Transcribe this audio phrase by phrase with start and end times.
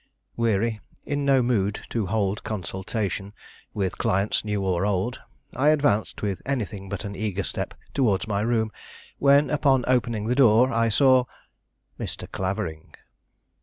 [0.35, 3.33] Weary, in no mood to hold consultation
[3.71, 5.21] with clients new or old,
[5.55, 8.71] I advanced with anything but an eager step towards my room,
[9.19, 11.25] when, upon opening the door, I saw
[11.99, 12.25] Mr.
[12.31, 12.95] Clavering.